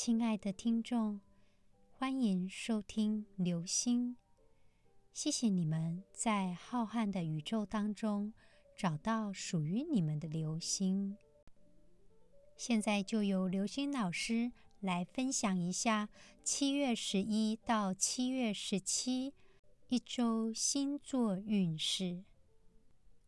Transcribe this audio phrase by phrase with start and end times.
[0.00, 1.20] 亲爱的听众，
[1.90, 4.16] 欢迎收听流星。
[5.12, 8.32] 谢谢你们在浩瀚的宇宙当中
[8.76, 11.16] 找到属于你们的流星。
[12.56, 16.08] 现在就由流星老师来分享一下
[16.44, 19.34] 七月十一到七月十七
[19.88, 22.22] 一周星座运势。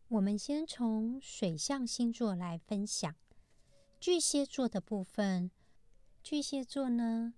[0.07, 3.13] 我们先从水象星座来分享，
[3.99, 5.51] 巨蟹座的部分。
[6.23, 7.33] 巨蟹座呢，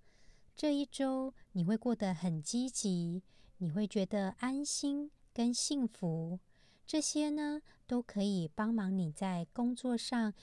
[0.54, 3.22] 这一周你会过得很积极。
[3.58, 6.38] 你会觉得安心跟幸福，
[6.84, 10.34] 这些呢都可以帮忙你在工作上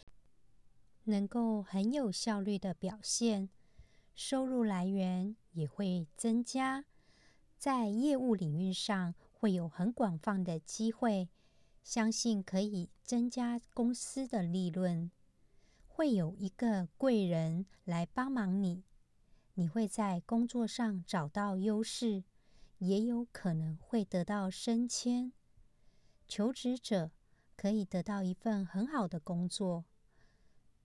[1.03, 3.49] 能够很有效率的表现，
[4.15, 6.85] 收入来源也会增加，
[7.57, 11.29] 在业务领域上会有很广泛的机会，
[11.83, 15.11] 相信可以增加公司的利润，
[16.01, 18.83] 会有一个贵人来帮忙你，
[19.53, 22.23] 你会在工作上找到优势。
[22.79, 25.31] 也有可能会得到升迁，
[26.27, 27.11] 求职者
[27.55, 29.85] 可以得到一份很好的工作，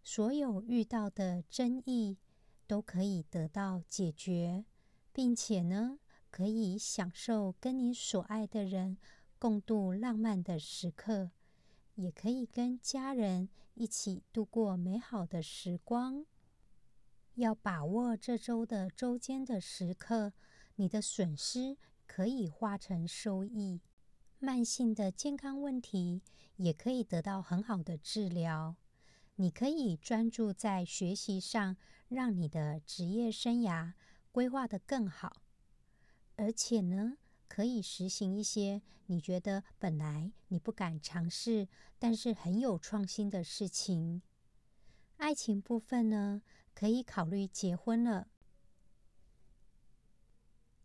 [0.03, 2.19] 所有遇到的争议
[2.67, 4.67] 都可以得到解决，
[5.15, 5.99] 并且呢，
[6.31, 8.99] 可以享受跟你所爱的人
[9.39, 11.31] 共度浪漫的时刻，
[11.95, 16.27] 也可以跟家人一起度过美好的时光。
[17.35, 20.33] 要把握这周的周间的时刻。
[20.79, 23.81] 你的损失可以化成收益，
[24.39, 26.23] 慢性的健康问题
[26.57, 28.77] 也可以得到很好的治疗。
[29.37, 31.77] 你可以专注在学习上，
[32.09, 33.93] 让你的职业生涯
[34.33, 35.43] 规划的更好。
[36.37, 37.17] 而且呢，
[37.49, 44.23] 可以实行一些你觉得本来你不敢尝试，但是很有创新的事情。
[45.17, 46.43] 爱情部分呢，
[46.75, 48.29] 可以考虑结婚了。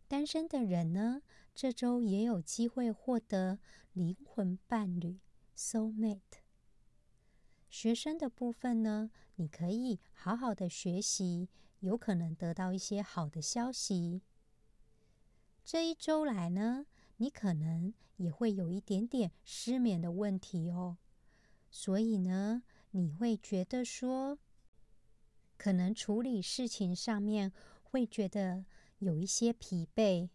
[0.08, 1.22] 单身的人呢，
[1.54, 3.58] 这周也有机会获得
[3.92, 5.20] 灵魂伴侣
[5.56, 6.40] （soul mate）。
[7.68, 11.48] 学生的部分呢，你可以好好的学习，
[11.80, 14.22] 有可能得到一些好的消息。
[15.64, 16.86] 这一周来呢，
[17.16, 20.96] 你可能也会有一点点失眠的问题哦，
[21.70, 24.38] 所以呢，你会觉得说，
[25.56, 27.52] 可能处理事情上面
[27.82, 28.64] 会觉得。
[28.98, 30.28] 有一些疲惫，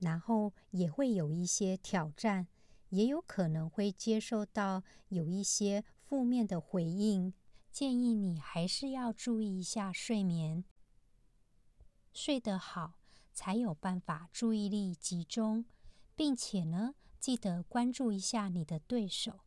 [0.00, 2.46] 然后也会有一些挑战，
[2.90, 7.32] 也有可能会接受到有一些负面的回应。
[7.72, 10.62] 建议你还是要注意一下睡眠，
[12.12, 12.99] 睡得好
[13.40, 15.64] 才有办法注意力集中，
[16.14, 19.40] 并且呢，记得关注一下你的对手。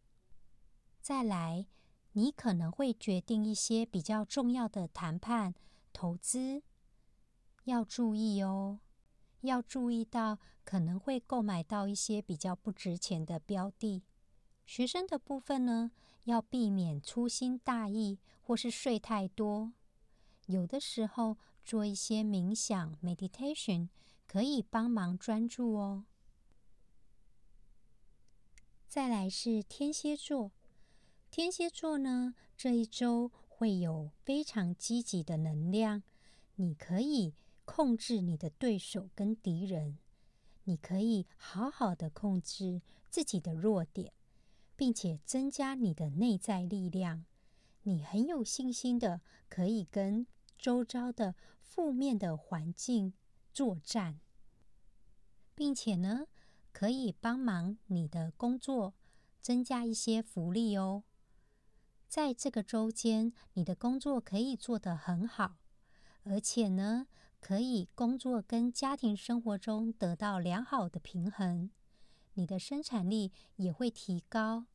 [1.00, 1.68] 再来，
[2.14, 5.54] 你可能会决定一些比较重要的谈判、
[5.94, 6.64] 投资。
[7.66, 8.80] 要注意哦，
[9.42, 14.02] 要注意到可能会购买到一些比较不值钱的标的。
[14.66, 15.92] 学生的部分呢，
[16.24, 19.72] 要避免粗心大意或是睡太多。
[20.48, 23.90] 有的时候做一些冥想 （meditation）
[24.28, 26.06] 可以帮忙专注哦。
[28.88, 30.52] 再来是天蝎座，
[31.32, 36.04] 天蝎座呢这一周会有非常积极的能量，
[36.56, 37.34] 你可以。
[37.66, 39.98] 控制你的对手跟敌人，
[40.66, 44.12] 你可以好好的控制自己的弱点，
[44.76, 47.24] 并且增加你的内在力量。
[47.84, 50.28] 你很有信心的可以跟
[50.64, 53.12] 周遭的负面的环境
[53.52, 54.22] 作战，
[55.54, 56.28] 并且呢，
[56.72, 58.94] 可以帮忙你的工作
[59.42, 61.04] 增加一些福利哦。
[62.08, 65.58] 在这个周间，你的工作可以做得很好，
[66.24, 67.08] 而且呢。
[67.42, 71.72] 可以工作跟家庭生活中得到良好的平衡，
[72.36, 74.68] 你的生产力也会提高。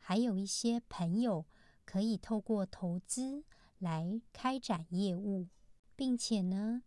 [0.00, 1.46] 还有一些朋友
[1.84, 3.44] 可以透过投资
[3.78, 5.48] 来开展业务，
[5.94, 6.82] 并且呢，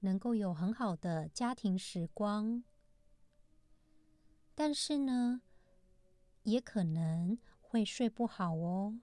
[0.00, 2.64] 能够有很好的家庭时光。
[4.54, 5.42] 但是呢，
[6.42, 9.00] 也可能会睡不好哦，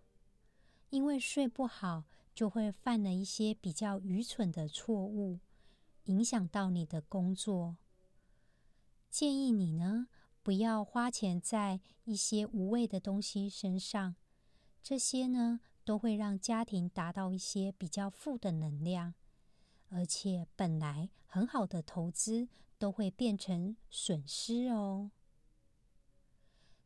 [0.90, 2.06] 因为睡不好。
[2.36, 5.40] 就会犯了一些比较愚蠢的错误，
[6.04, 7.78] 影响到你的工作。
[9.10, 10.10] 建议你呢，
[10.44, 14.18] 不要花钱在一些无谓的东西身上，
[14.84, 19.14] 这些呢都会让家庭达到一些比较负的能量，
[19.90, 25.12] 而且本来很好的投资都会变成损失哦。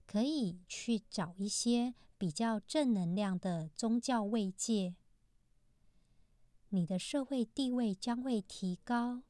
[0.06, 4.96] 可以去找一些比较正能量的宗教慰藉。
[6.69, 9.24] 你的社会地位将会提高，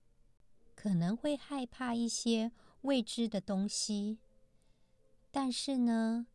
[0.76, 2.52] 可能会害怕一些
[2.82, 4.20] 未知的东西。
[5.32, 6.28] 但是呢，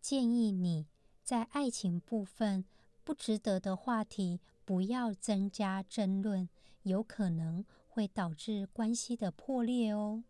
[0.00, 0.86] 建议你
[1.28, 2.64] 在爱情部分
[3.04, 6.48] 不值得的话题不要增加争论，
[6.84, 10.24] 有可能会导致关系的破裂哦。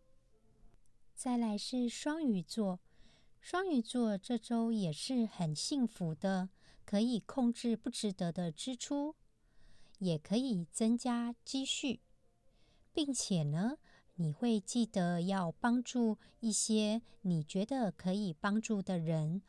[1.15, 2.81] 再来是双鱼座，
[3.39, 6.49] 双鱼座这周也是很幸福的，
[6.85, 9.15] 可以控制不值得的支出，
[9.99, 12.01] 也可以增加积蓄，
[12.91, 13.77] 并且呢。
[14.15, 19.41] 你会记得要帮助一些你觉得可以帮助的人。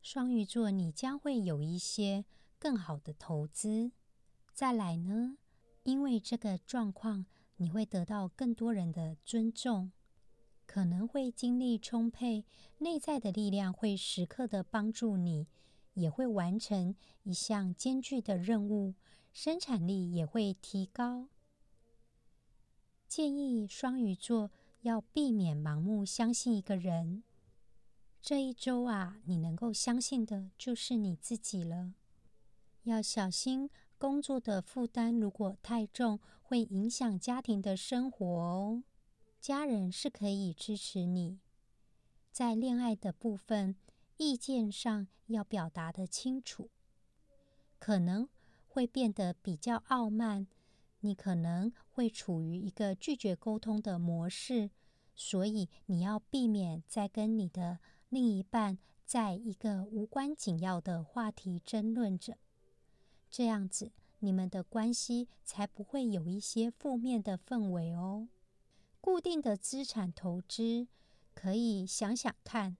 [0.00, 2.24] 双鱼座，你将会有一些
[2.58, 3.92] 更好的投资。
[4.52, 5.36] 再来呢，
[5.82, 9.92] 因为这个状况，你会得到更多人的尊重，
[10.66, 12.44] 可能会精力充沛，
[12.78, 15.46] 内在的力量会时刻的帮助你，
[15.94, 16.94] 也会完成
[17.24, 18.94] 一项艰巨的任务，
[19.32, 21.28] 生产力也会提高。
[23.06, 24.50] 建议双鱼座
[24.82, 27.24] 要避免盲目相信一个人。
[28.20, 31.94] 这一周啊，你能够相信的就是你自己了。
[32.82, 38.82] 要小心工作的负担，如果太重，会影响家庭的生活哦。
[39.40, 41.38] 家人是可以支持你。
[42.30, 43.76] 在恋爱的部分，
[44.16, 46.70] 意见上要表达的清楚，
[47.78, 48.28] 可能
[48.66, 50.46] 会变得比较傲慢。
[51.00, 54.70] 你可能会处于一个拒绝沟通的模式，
[55.14, 62.38] 所以你要避免再跟你的另一半在一个无关紧要的话题争论着，
[63.30, 68.28] 这样子你们的关系才不会有一些负面的氛围哦。
[69.00, 70.88] 固定的资产投资
[71.34, 72.76] 可以想想看，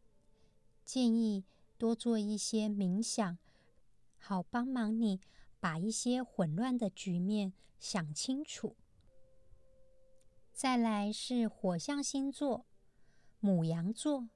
[0.85, 1.45] 建议
[1.77, 3.39] 多做一些冥想，
[4.17, 5.21] 好帮忙你
[5.61, 7.53] 把一些混乱的局面。
[7.79, 8.75] 想清楚。
[10.53, 12.67] 再来是火象星座，
[13.39, 14.29] 母羊座。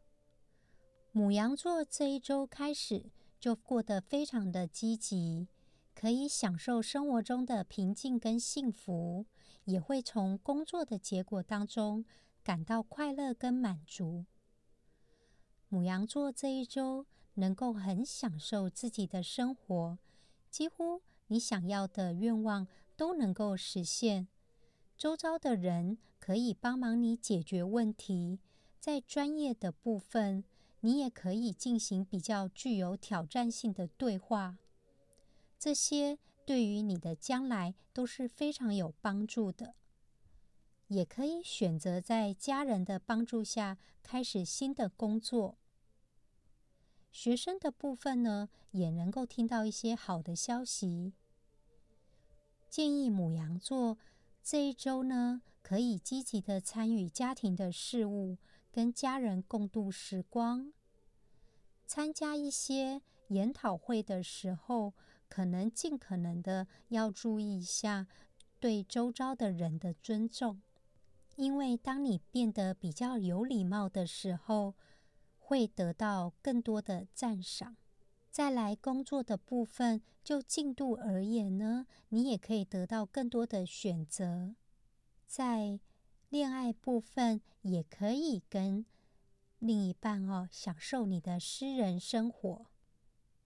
[1.12, 5.46] 母羊座这一周开始就过得非常的积极，
[5.94, 9.26] 可以享受生活中的平静跟幸福，
[9.64, 12.04] 也会从工作的结果当中
[12.42, 14.24] 感到快乐跟满足。
[15.68, 19.98] 母羊座这一周能够很享受自己的生活，
[20.50, 22.66] 几乎你想要的愿望。
[22.94, 24.28] 都能够实现，
[24.96, 28.38] 周遭的人可以帮忙你解决问题，
[28.78, 30.44] 在专业的部分，
[30.84, 34.58] 你也可以进行比较具有挑战性的对话，
[35.58, 39.74] 这些对于你的将来都是非常有帮助的。
[40.88, 45.56] 也可以选择在家人的帮助下开始新的工作。
[47.12, 51.12] 学生的部分呢，也能够听到一些好的消息。
[52.68, 53.98] 建议母羊座
[54.42, 58.36] 这一周呢，可以积极的参与家庭的事务，
[58.72, 60.72] 跟家人共度时光。
[61.86, 64.94] 参加一些研讨会的时候，
[65.28, 68.06] 可能尽可能的要注意一下
[68.58, 70.62] 对周遭的人的尊重，
[71.36, 74.74] 因为当你变得比较有礼貌的时候，
[75.38, 77.76] 会得到更多的赞赏。
[78.30, 84.54] 再来工作的部分，就进度而言呢，你也可以得到更多的选择。
[85.26, 85.78] 在
[86.32, 88.86] 恋爱部分，也可以跟
[89.58, 92.68] 另一半哦享受你的私人生活。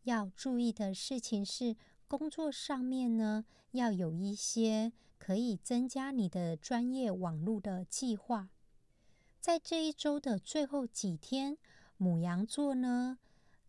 [0.05, 1.75] 要注意的事情是，
[2.07, 8.51] 工作上面呢，要有一些可以增加你的专业网络的计划。
[9.41, 11.59] 在这一周的最后几天，
[11.97, 13.19] 母羊座呢。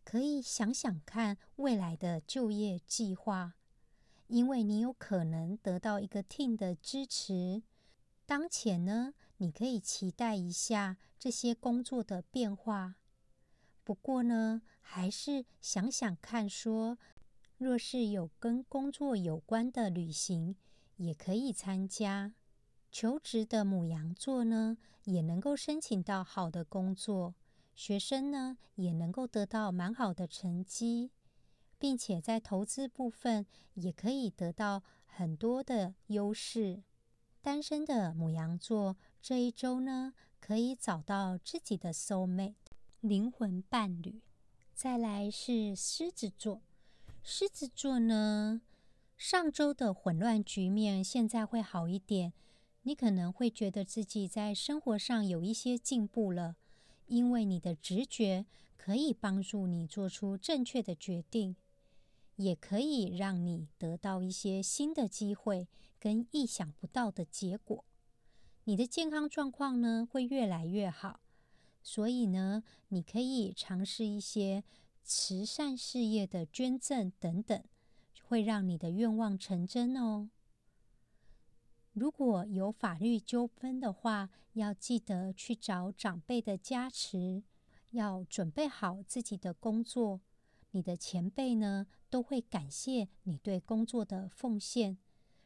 [0.03, 3.55] 可以想想看未来的就业计划，
[4.27, 7.63] 因为你有可能得到一个 team 的支持。
[8.27, 12.95] 当前呢，你可以期待一下这些工作的变化。
[13.85, 16.97] 不过呢，还是想想看，说
[17.57, 20.57] 若是有跟工作有关的旅行，
[20.97, 22.33] 也可以参加。
[22.91, 27.33] 求职的母羊座呢，也能够申请到好的工作。
[27.73, 31.11] 学生呢也能够得到蛮好的成绩，
[31.77, 36.83] 并且在投资部分也可以得到很多的优势。
[37.41, 42.55] 单身的母羊座这一周呢，可以找到自己的 soul mate
[42.99, 44.21] 灵魂伴侣。
[44.73, 46.61] 再来是狮子座，
[47.23, 48.61] 狮子座呢，
[49.15, 52.33] 上周的混乱局面现在会好一点，
[52.83, 56.55] 你可能会觉得自己在生活上有一些进步了。
[57.07, 61.55] 因为你的直觉可以帮助你做出正确的决定，
[62.37, 65.67] 也可以让你得到一些新的机会
[65.99, 67.85] 跟意想不到的结果。
[68.63, 71.19] 你的健康状况呢会越来越好，
[71.83, 74.63] 所以呢，你可以尝试一些
[75.03, 77.63] 慈善事业的捐赠等等，
[78.23, 80.29] 会让你的愿望成真哦。
[81.93, 87.41] 如果有法律纠纷的话，要记得去找长辈的加持，
[87.91, 90.19] 要准备好自己的工作。
[90.77, 94.99] 你的前辈呢都会感谢你对工作的奉献。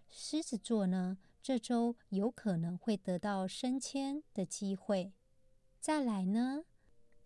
[0.09, 5.13] 狮子座呢，这周有可能会得到升迁的机会。
[5.79, 6.65] 再来呢，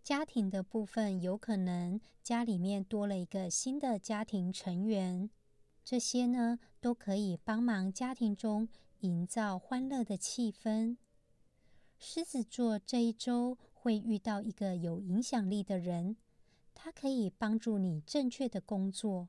[0.04, 5.32] 家庭的部分有可能家里面多了一个新的家庭成员，
[5.84, 8.70] 这些呢都可以帮忙家庭中。
[9.00, 10.98] 营造欢乐的气氛。
[11.98, 16.18] 狮子座这一周会遇到一个有影响力的人，
[16.86, 19.28] 他可以帮助你正确的工作。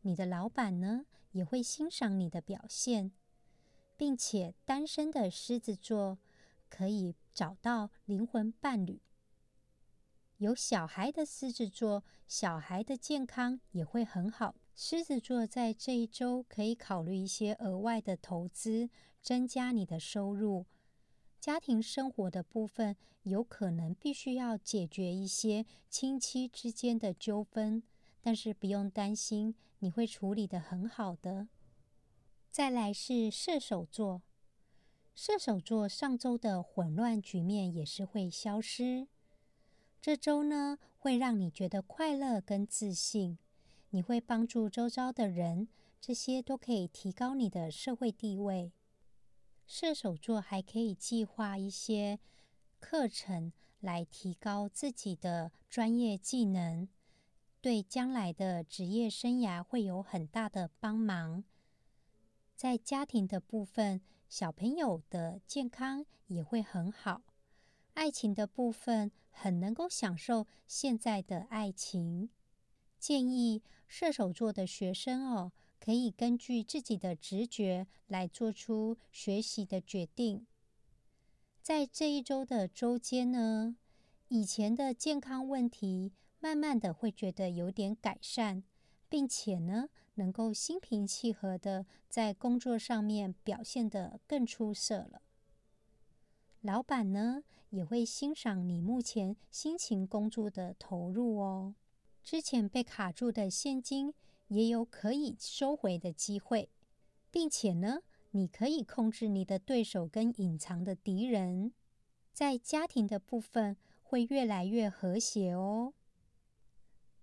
[0.00, 3.12] 你的老板呢也会欣赏你的表现，
[3.96, 6.18] 并且单身的狮子座
[6.68, 9.00] 可以找到灵魂伴侣。
[10.38, 14.56] 有小孩的狮子座，小孩的健康也会很好。
[14.74, 20.66] 狮子座在这一周可以考虑一些额外的投资，增加你的收入。
[21.42, 22.94] 家庭生活的部分
[23.24, 27.82] 有可能必须要解决一些亲戚之间的纠纷，
[28.20, 31.48] 但是不用担心，你会处理的很好的。
[32.48, 34.22] 再来是射手座，
[35.16, 39.08] 射手座上周的混乱局面也是会消失，
[40.00, 43.36] 这周呢会让你觉得快乐跟自信。
[43.90, 45.66] 你会帮助周遭的人，
[46.00, 48.70] 这些都可以提高你的社会地位。
[49.74, 52.20] 射手座还可以计划一些
[52.78, 56.86] 课程来提高自己的专业技能，
[57.62, 61.44] 对将来的职业生涯会有很大的帮忙。
[62.54, 67.22] 在家庭的部分，小朋友的健康也会很好。
[67.94, 72.28] 爱情的部分，很能够享受现在的爱情。
[72.98, 75.50] 建议射手座的学生哦，
[75.84, 80.46] 可以根据自己的直觉来做出学习的决定。
[81.60, 83.74] 在这一周的周间呢，
[84.28, 88.62] 以前的健康问题慢慢的会觉得有点改善，
[89.08, 95.20] 并且呢，能够心平气和的在工作上面表现得更出色了。
[96.60, 101.74] 老板呢，也会欣赏你目前辛勤工作的投入哦。
[102.22, 104.14] 之前被卡住的现金
[104.52, 106.68] 也有可以收回的机会，
[107.30, 108.00] 并且呢，
[108.32, 111.72] 你可以控制你的对手跟隐藏的敌人，
[112.34, 115.94] 在家庭的部分会越来越和谐哦。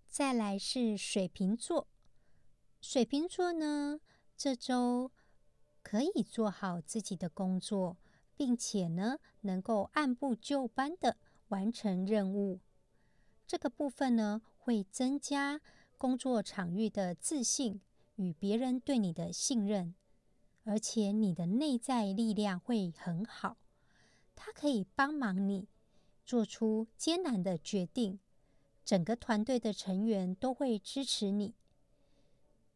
[0.08, 1.88] 再来是水瓶座，
[2.82, 4.00] 水瓶座呢，
[4.36, 5.12] 这周
[5.84, 7.98] 可以做好自己的工作，
[8.36, 11.18] 并且呢，能够按部就班的
[11.50, 12.60] 完成任务。
[13.46, 14.42] 这个部分呢。
[14.62, 15.62] 会增加
[16.00, 17.82] 工作场域的自信
[18.16, 19.94] 与别人对你的信任，
[20.64, 23.58] 而且你的内在力量会很好，
[24.34, 25.68] 它可以帮忙你
[26.26, 28.18] 做出艰难的决定。
[28.86, 31.54] 整个团队的成员都会支持你。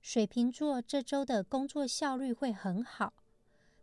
[0.02, 3.14] 水瓶座这周的工作效率会很好，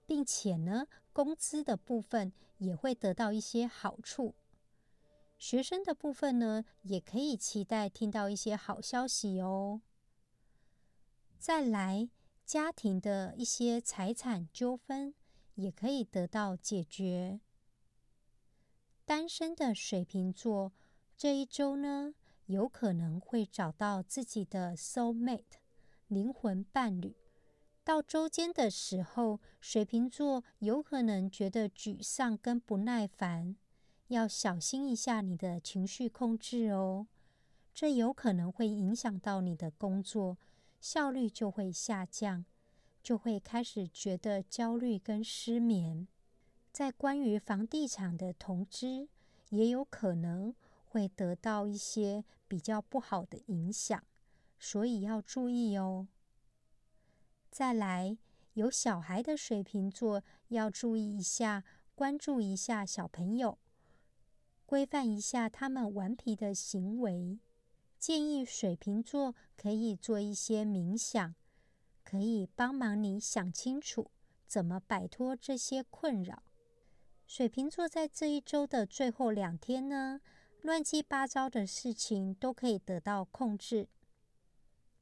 [0.07, 4.35] 并且呢，工资的部分也会得到一些好处。
[5.41, 9.81] 学生的部分呢，也可以期待听到一些好消息哦。
[11.39, 12.11] 再来，
[12.45, 15.15] 家庭的一些财产纠纷
[15.55, 17.41] 也可以得到解决。
[19.07, 20.75] 单身的水瓶座
[21.17, 25.59] 这一周呢，有可能会找到自己的 soul mate
[26.07, 27.17] 灵魂伴侣。
[27.83, 33.57] 到周间的时候，水瓶座有可能觉得沮丧跟不耐烦。
[34.11, 37.07] 要小心一下你的情绪控制哦，
[37.73, 40.37] 这有可能会影响到你的工作
[40.81, 42.45] 效率，就会下降，
[43.01, 46.09] 就会开始觉得焦虑跟失眠。
[46.73, 49.09] 在关于房地产的投资，
[49.51, 50.53] 也有可能
[50.87, 54.03] 会得到一些比较不好的影响，
[54.59, 56.09] 所以要注意哦。
[57.49, 58.19] 再来，
[58.55, 61.63] 有小孩的水瓶座要注意一下，
[61.95, 63.57] 关注一下小朋友。
[64.71, 67.41] 规范一下他们顽皮的行为，
[67.99, 71.35] 建议水瓶座可以做一些冥想，
[72.05, 74.13] 可以帮忙你想清楚
[74.47, 76.45] 怎么摆脱这些困扰。
[77.27, 80.21] 水瓶座在这一周的最后两天呢，
[80.61, 83.89] 乱七八糟的事情都可以得到控制。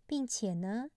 [0.06, 0.88] 并且呢，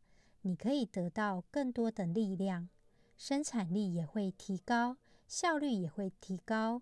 [0.44, 2.70] 你可以得到更多的力量，
[3.18, 4.96] 生产力也会提高，
[5.28, 6.82] 效率也会提高，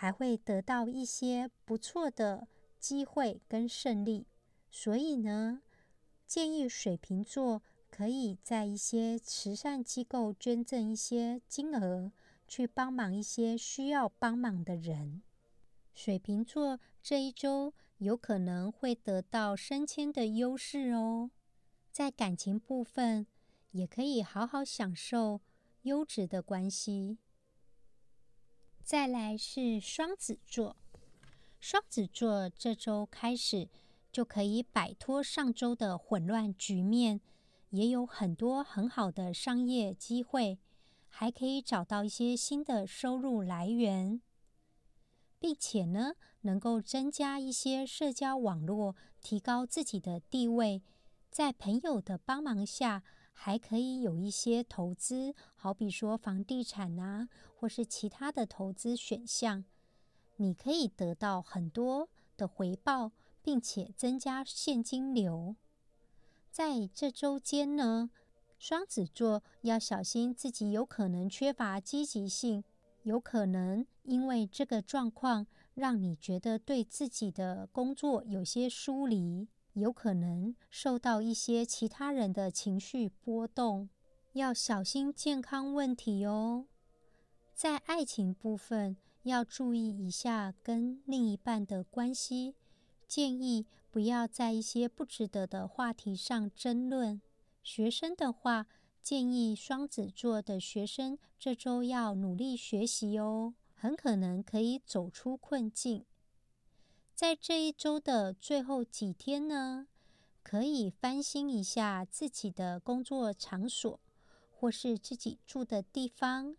[0.00, 2.46] 还会得到一些不错的
[2.78, 4.28] 机会跟胜利。
[4.70, 5.60] 所以呢，
[6.24, 12.12] 建议水瓶座可以在一些慈善机构捐赠一些金额，
[12.46, 15.22] 去帮忙一些需要帮忙的人。
[15.92, 21.32] 水瓶座这一周有可能会得到升迁的优势哦，
[21.90, 23.26] 在感情部分
[23.72, 25.40] 也可以好好享受
[25.82, 27.18] 优质的关系。
[28.88, 30.74] 再来是双子座，
[31.60, 33.68] 双子座这周开始。
[34.10, 37.20] 就可以摆脱上周的混乱局面，
[37.68, 40.58] 也有很多很好的商业机会，
[41.06, 44.22] 还可以找到一些新的收入来源，
[45.38, 50.82] 并且呢，能够增加一些社交网络，提高自己的地位。
[51.30, 53.02] 在朋友的帮忙下，
[53.40, 59.64] 还可以有一些投资，好比说房地产啊，或是其他的投资选项，
[60.36, 63.12] 你可以得到很多的回报。
[63.40, 65.56] 并且增加现金流。
[66.50, 68.10] 在这周间呢，
[68.58, 72.62] 双子座要小心自己有可能缺乏积极性，
[73.04, 83.88] 有可能因为这个状况让你觉得对自己的工作有些疏离，有可能受到一些其他人的情绪波动，
[84.32, 86.66] 要小心健康问题哦。
[87.54, 92.54] 在爱情部分，要注意一下跟另一半的关系。
[93.06, 97.20] 建议不要在一些不值得的话题上争论。
[97.62, 98.66] 学生的话，
[99.02, 106.04] 建议双子座的学生这周要努力学习哦，很可能可以走出困境。
[107.18, 109.88] 在这一周的最后几天呢，
[110.44, 113.98] 可以翻新一下自己的工作场所，
[114.52, 116.56] 或是自己住的地方，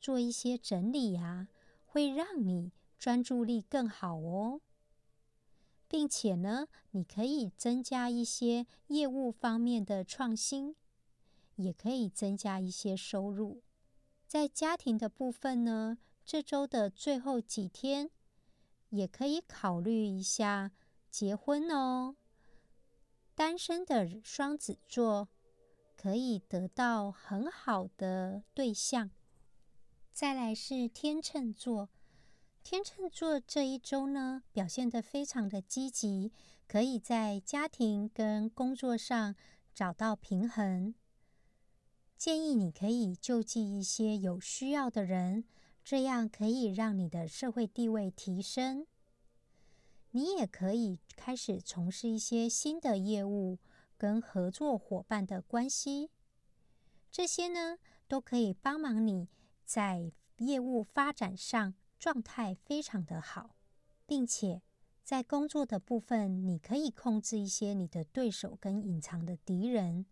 [0.00, 1.48] 做一些整理呀，
[1.84, 4.60] 会让你专注力更好哦。
[5.88, 10.76] 并且呢，你可以增加一些业务方面的创新，
[11.56, 13.64] 也可以增加一些收入。
[14.28, 18.12] 在家庭的部分呢，这周的最后几天，
[18.90, 20.72] 也可以考虑一下
[21.10, 22.16] 结婚哦。
[23.34, 25.28] 单身的双子座
[25.96, 29.10] 可以得到很好的对象。
[30.12, 31.88] 再来是天秤座。
[32.62, 36.32] 天秤座这一周呢，表现得非常的积极，
[36.66, 39.34] 可以在家庭跟工作上
[39.74, 40.94] 找到平衡。
[42.16, 45.44] 建议你可以救济一些有需要的人，
[45.84, 48.86] 这样可以让你的社会地位提升。
[50.12, 53.58] 你也可以开始从事一些新的业务
[53.98, 56.10] 跟合作伙伴的关系，
[57.10, 59.28] 这些呢都可以帮忙你
[59.64, 61.74] 在业务发展上。
[61.96, 63.56] 状态非常的好，
[64.04, 64.60] 并且
[65.02, 70.04] 在工作的部分，你可以控制一些你的对手跟隐藏的敌人。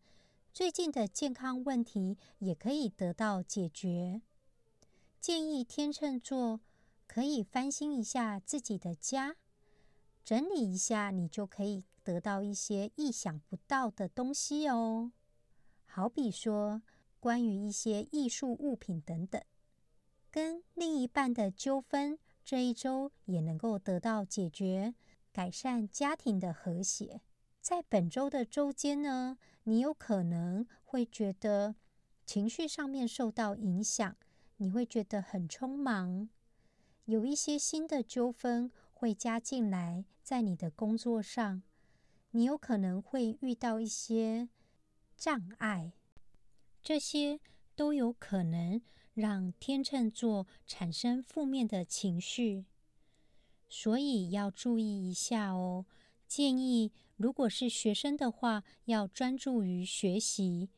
[0.54, 4.22] 最近的健康问题也可以得到解决。
[5.22, 6.58] 建议天秤座
[7.06, 9.36] 可以翻新一下自己的家，
[10.24, 15.12] 整理一下，你就可以得到一些意想不到的东西哦。
[15.86, 16.82] 好比说，
[17.20, 19.40] 关于一些艺术物品等等。
[20.28, 24.92] 跟另一半的纠纷，这一周也能够得到解决，
[25.32, 27.20] 改善家庭的和谐。
[27.60, 31.76] 在本周的周间呢，你有可能会觉得
[32.26, 34.16] 情绪上面受到影响，
[34.62, 36.28] 你会觉得很匆忙，
[37.06, 41.62] 有一些新的纠纷会加进来，在你的工作上，
[42.30, 44.48] 你有可能会遇到一些
[45.16, 45.94] 障碍，
[46.80, 47.40] 这些
[47.74, 48.80] 都有可能。
[49.14, 52.64] 让天秤座产生负面的情绪，
[53.68, 55.84] 所以要注意一下哦。
[56.26, 60.70] 建议如果是学生的话，要专注于学习。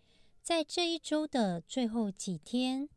[0.43, 2.89] 在这一周的最后几天，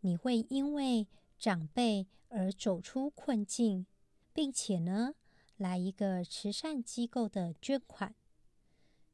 [0.00, 1.06] 你会因为
[1.38, 3.86] 长辈而走出困境，
[4.32, 5.14] 并且呢，
[5.56, 8.14] 来一个慈善机构的捐款，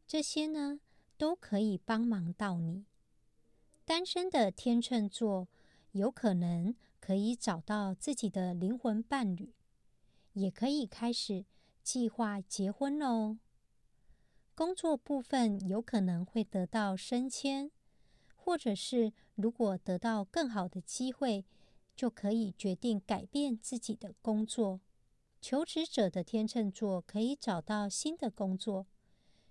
[0.07, 0.81] 这些呢
[1.17, 2.85] 都可以帮忙到你。
[3.85, 5.49] 单身的天秤座
[5.93, 9.55] 有可能可以找到自己的灵魂伴侣，
[10.33, 11.45] 也可以开始
[11.83, 13.39] 计划结婚喽。
[14.55, 17.71] 工作部分有可能会得到升迁，
[18.35, 21.45] 或者是如果得到更好的机会，
[21.95, 24.81] 就可以决定改变自己的工作。
[25.41, 28.87] 求职者的天秤座可以找到新的工作，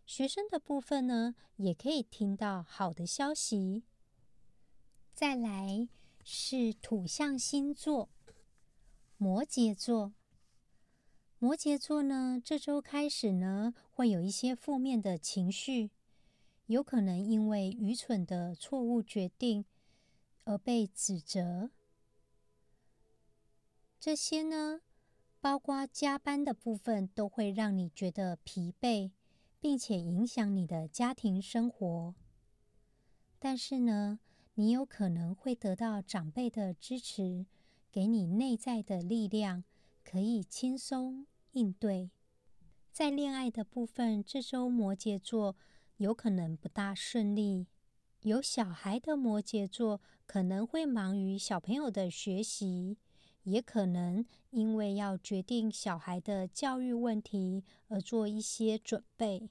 [0.05, 3.83] 学生的部分呢，也可以听到好的消息。
[5.13, 5.87] 再来
[6.23, 8.09] 是土象星座，
[9.17, 10.13] 摩羯座。
[11.37, 15.91] 摩羯座呢，这周开始呢，会有一些负面的情绪，
[16.65, 19.63] 有可能因为愚蠢的错误决定
[20.45, 21.69] 而被指责。
[23.99, 24.81] 这些呢，
[25.41, 29.11] 包括加班的部分，都会让你觉得疲惫，
[29.59, 32.15] 并且影响你的家庭生活。
[33.37, 34.19] 但是呢，
[34.55, 37.45] 你有可能会得到长辈的支持，
[37.91, 39.63] 给你内在的力量，
[40.03, 41.27] 可以轻松。
[41.53, 42.11] 应对
[42.91, 45.55] 在恋爱的部分，这周摩羯座
[45.97, 47.67] 有可能不大顺利。
[48.25, 52.97] 有小孩的摩羯座可能会忙于小朋友的学习，
[53.43, 59.47] 也可能因为要决定小孩的教育问题而做一些准备。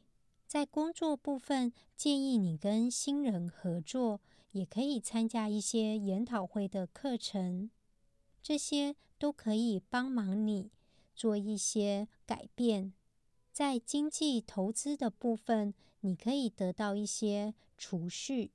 [0.49, 7.71] 在工作部分，建议你跟新人合作，也可以参加一些研讨会的课程，
[8.43, 10.73] 这些都可以帮忙你。
[11.15, 12.93] 做一些改变，
[13.53, 18.51] 在经济投资的部分，你可以得到一些储蓄，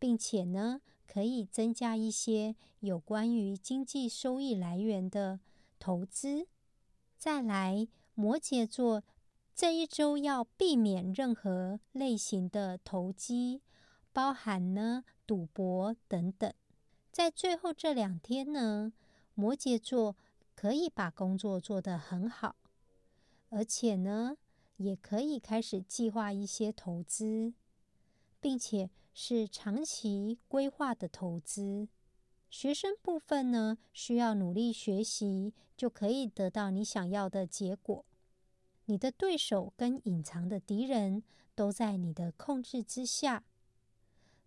[0.00, 5.38] 并且呢，可以增加一些有关于经济收益来源的
[5.78, 6.48] 投资。
[7.16, 9.04] 再来，摩羯座
[9.54, 13.62] 这一周要避免任何类型的投机，
[14.12, 16.52] 包含呢赌博等等。
[17.12, 18.92] 在最后这两天呢，
[19.34, 20.16] 摩羯座。
[20.56, 22.56] 可以把工作做得很好，
[23.48, 24.36] 而且呢，
[24.76, 27.54] 也可以开始计划一些投资，
[28.42, 28.90] 并且
[29.22, 31.88] 是长期规划的投资。
[32.48, 38.06] 学生部分呢，需要努力学习，就可以得到你想要的结果。
[38.86, 41.22] 你的对手跟隐藏的敌人
[41.54, 43.44] 都在你的控制之下，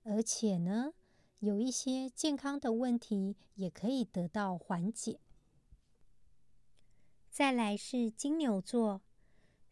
[0.01, 0.93] 而且呢，
[1.37, 5.19] 有一些健康的问题也可以得到缓解。
[7.29, 9.03] 再来是金牛座，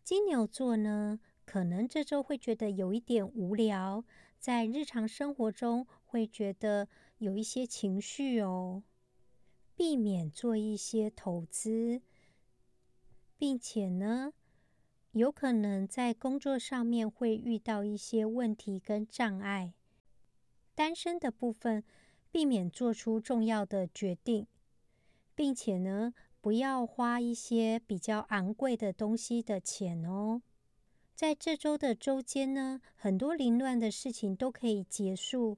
[0.04, 4.06] 金牛座呢，可能这周会觉得有一点无聊，
[4.42, 6.88] 在日常生活中会觉得
[7.20, 8.82] 有一些情绪哦，
[9.76, 12.02] 避免做一些投资，
[13.38, 14.34] 并且呢，
[15.12, 19.76] 有可能在工作上面会遇到一些问题跟障碍。
[20.74, 21.84] 单身的部分，
[22.32, 24.48] 避免做出重要的决定，
[25.36, 26.14] 并且呢。
[26.44, 30.42] 不要花一些比较昂贵的东西的钱哦。
[31.16, 35.58] 在这周的周间呢，很多凌乱的事情都可以结束。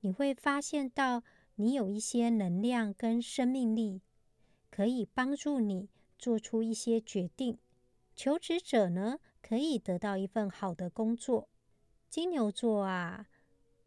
[0.00, 1.22] 你会发现到
[1.54, 4.02] 你有一些能量跟生命力，
[4.70, 5.88] 可以帮助你
[6.18, 7.58] 做出一些决定。
[8.14, 11.48] 求职者呢，可以得到一份好的工作。
[12.08, 13.28] 金牛座啊，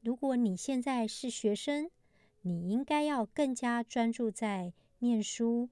[0.01, 1.89] 如果你现在是学生，
[2.41, 5.69] 你应该要更加专注在念书。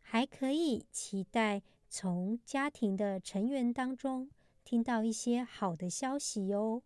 [0.00, 1.62] 还可以期待
[1.96, 4.28] 从家庭的成员当中
[4.64, 6.82] 听到一些好的消息哟。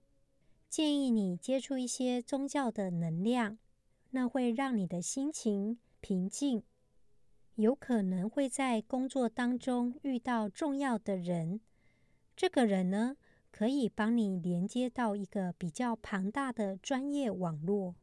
[0.68, 3.56] 建议你接触一些宗教的能量，
[4.10, 6.62] 那会让你的心情平静。
[7.54, 11.62] 有可能会在工作当中遇到重要的人，
[12.36, 13.16] 这个人呢
[13.50, 17.94] 可以帮你连接到一个比较庞大的专业网络。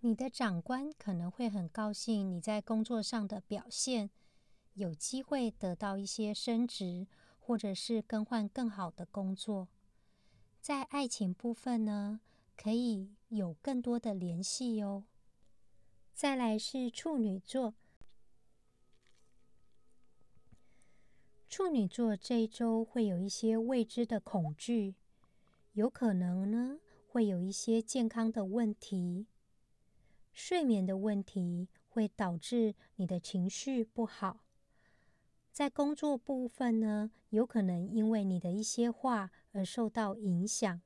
[0.00, 4.10] 你的长官可能会很高兴你在工作上的表现。
[4.74, 7.06] 有机会得到一些升职，
[7.38, 9.68] 或者是更换更好的工作。
[10.60, 12.20] 在爱情部分呢，
[12.56, 15.04] 可以有更多的联系哟。
[16.14, 17.74] 再来是处女座，
[21.48, 24.94] 处女座这一周会有一些未知的恐惧，
[25.72, 26.78] 有可能呢
[27.08, 29.26] 会有一些健康的问题，
[30.32, 34.40] 睡眠的问题会导致你的情绪不好。
[35.60, 40.80] 在工作部分呢，有可能因为你的一些话而受到影响，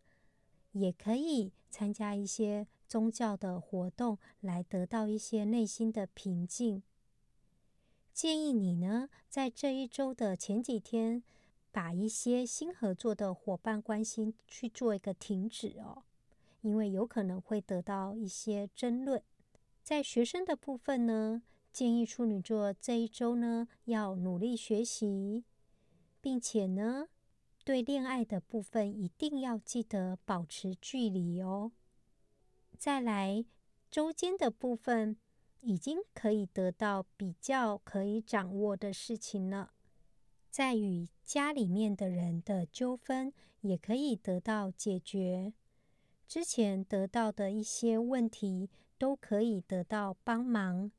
[0.72, 6.82] 也可以参加一些宗教的活动来得到一些内心的平静。
[8.12, 11.22] 建议你呢，在这一周的前几天，
[11.70, 16.02] 把一些新合作的伙伴关系去做一个停止哦，
[16.62, 19.22] 因为有可能会得到一些争论。
[19.84, 21.44] 在学生的部分呢。
[21.74, 25.42] 建议处女座这一周呢，要努力学习，
[26.20, 27.08] 并且呢，
[27.64, 31.72] 对恋爱的部分一定要记得保持距离哦。
[32.78, 33.44] 再来，
[33.90, 35.16] 周间的部分
[35.62, 39.72] 已经可以得到比较可以掌握的事情了。
[40.48, 43.32] 在与家里面的人的纠纷
[43.62, 45.52] 也可以得到解决。
[46.28, 50.92] 之前得到的一些问题都可以得到帮忙，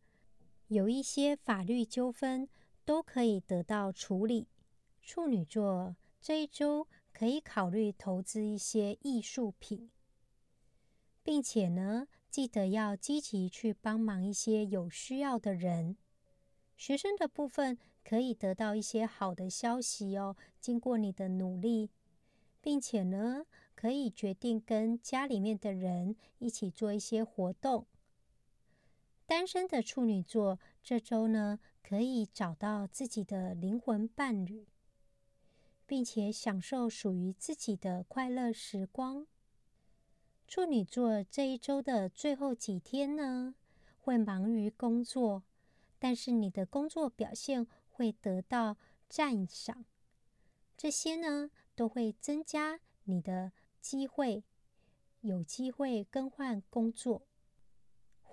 [0.67, 2.47] 有一些法律纠纷
[2.83, 4.47] 都可以得到处理。
[5.01, 9.89] 处女座这一周可以考虑投资一些艺术品，
[11.23, 15.97] 并且呢，记得要积极去帮忙一些有需要的人。
[16.75, 17.77] 学生的部分。
[18.07, 20.35] 可以得到一些好的消息哦。
[20.61, 21.89] 经过你的努力，
[22.61, 27.87] 并且呢，可以决定跟家里面的人一起做一些活动。
[29.25, 34.67] 单身的处女座这周呢，可以找到自己的灵魂伴侣，
[35.85, 39.27] 并且享受属于自己的快乐时光。
[40.47, 43.55] 处女座这一周的最后几天呢，
[43.99, 45.43] 会忙于工作，
[45.97, 47.67] 但是你的工作表现。
[47.97, 48.75] 会得到
[49.07, 49.85] 赞赏，
[50.75, 54.43] 这些呢都会增加你的机会，
[55.21, 57.21] 有机会更换工作，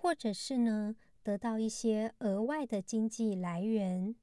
[0.03, 4.17] 或者是呢得到一些额外的经济来源。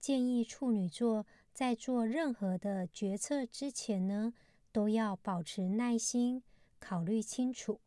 [0.00, 4.32] 建议处女座在做任何的决策之前呢，
[4.72, 6.42] 都要保持耐心，
[6.80, 7.82] 考虑清楚。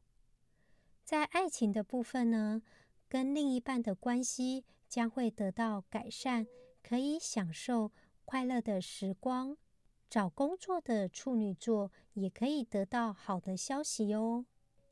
[1.03, 2.61] 在爱情的部分呢，
[3.09, 6.45] 跟另一半的关系将会得到改善。
[6.83, 7.91] 可以享受
[8.25, 9.57] 快乐的时光，
[10.07, 14.45] 找工作的处女座也可以得到好的消息哦。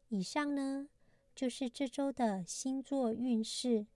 [0.09, 0.89] 以上呢
[1.35, 3.87] 就是这周的星座运势，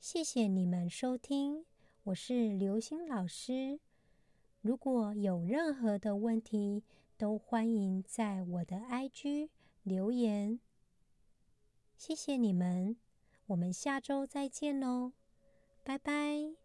[0.00, 1.64] 谢谢你们收听，
[2.02, 3.78] 我是刘星老师。
[4.60, 6.82] 如果有任何的问题，
[7.16, 9.50] 都欢迎在我的 IG
[9.84, 10.58] 留言。
[11.96, 12.96] 谢谢你们，
[13.46, 15.12] 我们下周再见喽，
[15.84, 16.61] 拜拜。